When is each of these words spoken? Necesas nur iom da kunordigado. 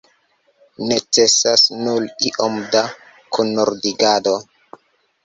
Necesas 0.91 1.65
nur 1.87 2.07
iom 2.29 2.55
da 2.77 2.81
kunordigado. 3.37 4.35